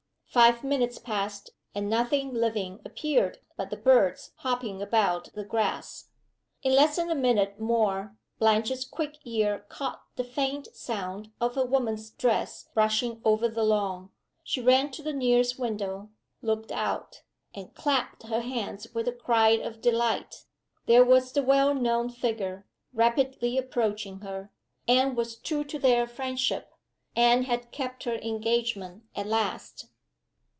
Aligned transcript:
Five 0.33 0.63
minutes 0.63 0.97
passed, 0.97 1.49
and 1.75 1.89
nothing 1.89 2.33
living 2.33 2.79
appeared 2.85 3.39
but 3.57 3.69
the 3.69 3.75
birds 3.75 4.31
hopping 4.37 4.81
about 4.81 5.29
the 5.33 5.43
grass. 5.43 6.07
In 6.63 6.73
less 6.73 6.95
than 6.95 7.11
a 7.11 7.15
minute 7.15 7.59
more 7.59 8.15
Blanche's 8.39 8.85
quick 8.85 9.17
ear 9.25 9.65
caught 9.67 10.03
the 10.15 10.23
faint 10.23 10.69
sound 10.73 11.31
of 11.41 11.57
a 11.57 11.65
woman's 11.65 12.09
dress 12.11 12.69
brushing 12.73 13.21
over 13.25 13.49
the 13.49 13.65
lawn. 13.65 14.09
She 14.41 14.61
ran 14.61 14.89
to 14.91 15.03
the 15.03 15.11
nearest 15.11 15.59
window, 15.59 16.09
looked 16.41 16.71
out, 16.71 17.23
and 17.53 17.75
clapped 17.75 18.23
her 18.23 18.39
hands 18.39 18.87
with 18.93 19.09
a 19.09 19.11
cry 19.11 19.49
of 19.49 19.81
delight. 19.81 20.45
There 20.85 21.03
was 21.03 21.33
the 21.33 21.43
well 21.43 21.73
known 21.75 22.07
figure, 22.09 22.65
rapidly 22.93 23.57
approaching 23.57 24.21
her! 24.21 24.49
Anne 24.87 25.13
was 25.13 25.35
true 25.35 25.65
to 25.65 25.77
their 25.77 26.07
friendship 26.07 26.71
Anne 27.17 27.43
had 27.43 27.73
kept 27.73 28.05
her 28.05 28.15
engagement 28.15 29.03
at 29.13 29.27
last! 29.27 29.87